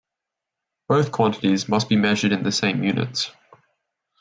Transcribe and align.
Both 0.87 1.11
quantities 1.11 1.69
must 1.69 1.87
be 1.87 1.95
measured 1.95 2.31
in 2.31 2.41
the 2.41 2.51
same 2.51 2.83
units. 2.83 3.29